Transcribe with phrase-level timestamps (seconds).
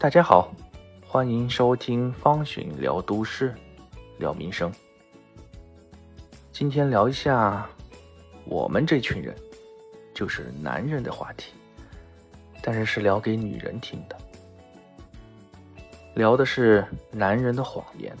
[0.00, 0.50] 大家好，
[1.06, 3.54] 欢迎收听方寻聊都市，
[4.18, 4.72] 聊民生。
[6.50, 7.68] 今天聊一下
[8.46, 9.36] 我们这群人，
[10.14, 11.52] 就是男人的话题，
[12.62, 14.16] 但是是聊给女人听的。
[16.14, 18.16] 聊的是男人的谎言。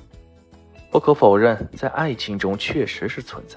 [0.90, 3.56] 不可否认，在爱情中确实是存在。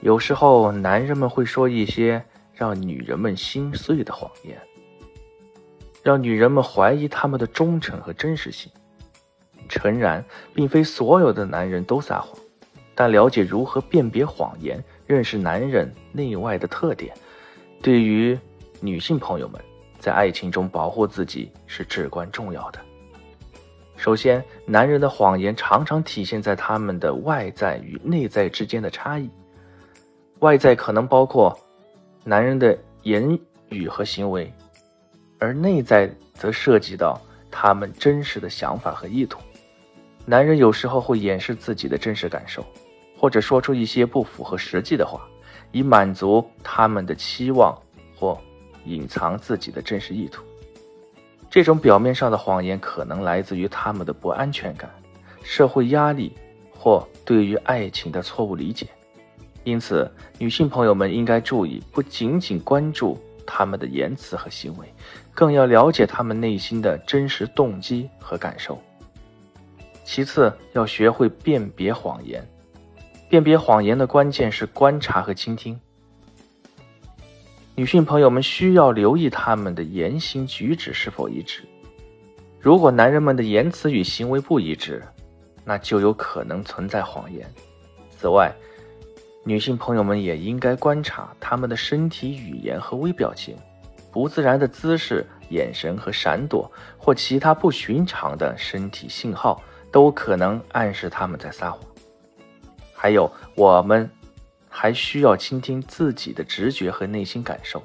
[0.00, 2.20] 有时候，男人们会说一些
[2.52, 4.60] 让女人们心碎的谎言。
[6.02, 8.70] 让女人们怀疑他们的忠诚和真实性。
[9.68, 12.36] 诚然，并非所有的男人都撒谎，
[12.94, 17.14] 但了解如何辨别谎言，认识男人内外的特点，
[17.80, 18.38] 对于
[18.80, 19.60] 女性朋友们
[19.98, 22.80] 在爱情中保护自己是至关重要的。
[23.96, 29.30] 首先，男人的谎言常常体现在他们的外在与内在之间的差异。
[30.40, 31.56] 外在可能包括
[32.24, 34.52] 男人的言语和行为。
[35.42, 37.20] 而内在则涉及到
[37.50, 39.40] 他们真实的想法和意图。
[40.24, 42.64] 男人有时候会掩饰自己的真实感受，
[43.18, 45.20] 或者说出一些不符合实际的话，
[45.72, 47.76] 以满足他们的期望
[48.14, 48.38] 或
[48.84, 50.44] 隐藏自己的真实意图。
[51.50, 54.88] 这种表面上的谎言可能来自于他们的不安全感、
[55.42, 56.32] 社会压力
[56.70, 58.86] 或对于爱情的错误理解。
[59.64, 63.20] 因此，女性朋友们应该注意，不仅仅关注。
[63.46, 64.92] 他们的言辞和行为，
[65.34, 68.80] 更要了解他们内心的真实动机和感受。
[70.04, 72.46] 其次，要学会辨别谎言。
[73.28, 75.80] 辨别谎言的关键是观察和倾听。
[77.74, 81.62] 女性朋友们需要留意他们的言行举止是否一致。
[82.60, 85.02] 如果男人们的言辞与行为不一致，
[85.64, 87.50] 那就有可能存在谎言。
[88.10, 88.52] 此外，
[89.44, 93.56] 女性朋友们也应该观察他们的身体语言和微表情，
[94.12, 99.60] 不自然的姿势、眼神和闪躲，或其他不寻常的身体信号，
[99.90, 101.80] 都可能暗示他们在撒谎。
[102.94, 104.08] 还有，我们
[104.68, 107.82] 还需要倾听自己的直觉和内心感受。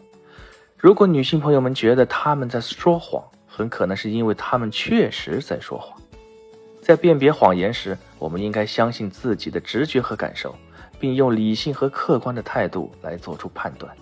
[0.77, 5.99] 如果女性朋友们觉得他们在说谎，很可能是因为他们确实在说谎。
[6.83, 10.55] 在辨别谎言时，我们应该相信自己的直觉和感受。
[10.99, 13.95] 并用理性和客观的态度来做出判断。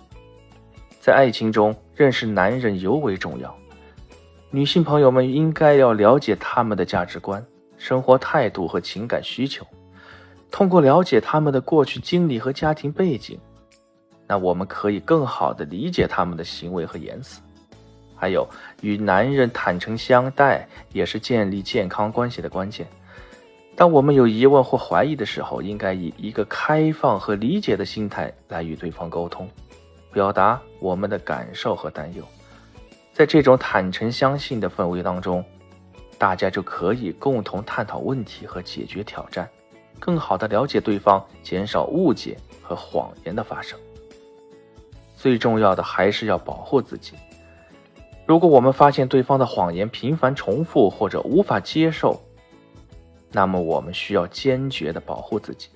[1.00, 3.56] 在爱情中，认识男人尤为重要。
[4.50, 7.44] 女性朋友们应该要了解他们的价值观、
[7.76, 9.66] 生活态度和情感需求。
[10.50, 13.38] 通过了解他们的过去经历和家庭背景，
[14.26, 17.40] 那我们可以更好地理解他们的行为和言辞。
[18.14, 18.48] 还有，
[18.80, 22.86] 与男人坦诚相待也是建立健康关系的关键。
[23.76, 29.46] 当我们有疑问或怀疑的时候，应该以一个开放和理解的心态来与对方沟通，
[30.10, 32.24] 表达我们的感受和担忧。
[33.12, 35.44] 在这种坦诚相信的氛围当中，
[36.16, 39.46] 大家就可以共同探讨问题和解决挑战，
[39.98, 43.78] 更好的了解对方，减少误解和谎言的发生。
[45.14, 47.12] 最重要的还是要保护自己。
[48.24, 52.22] 如果我们发现对方的谎言频繁重复或者无法接受，
[53.36, 55.68] 那么，我们需要坚决地保护自己。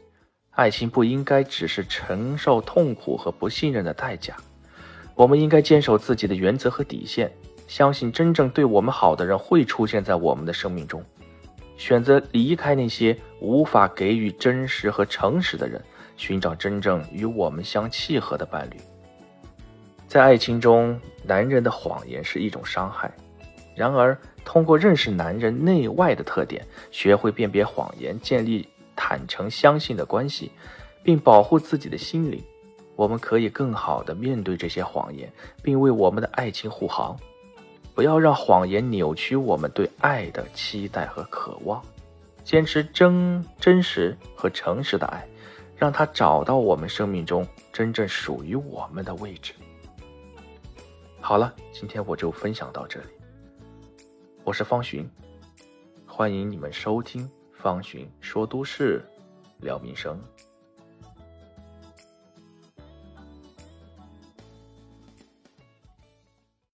[0.53, 4.35] 爱情不应该只是承受痛苦和不信任的代价。
[5.15, 7.31] 我们应该坚守自己的原则和底线，
[7.69, 11.05] 相信真正对我们好的人会出现在我们的生命中，
[11.77, 15.79] 选择离开那些无法给予真实和诚实的人，
[16.17, 18.81] 寻找真正与我们相契合的伴侣。
[20.09, 23.13] 在爱情中，男人的谎言是一种伤害。
[23.81, 24.15] 然而，
[24.45, 30.53] 通过认识男人内外的特点，学会辨别谎言，建立坦诚相信的关系，
[31.03, 32.45] 并保护自己的心灵，
[32.95, 35.33] 我们可以更好的面对这些谎言，
[35.63, 37.19] 并为我们的爱情护航。
[37.95, 41.83] 不要让谎言扭曲我们对爱的期待和渴望，
[42.45, 45.27] 坚持真真实和诚实的爱，
[45.75, 49.55] 让他找到我们生命中真正属于我们的位置。
[51.19, 53.07] 好了，今天我就分享到这里。
[54.51, 55.09] 我是方寻，
[56.05, 59.01] 欢迎你们收听方寻说都市，
[59.61, 60.21] 聊民生。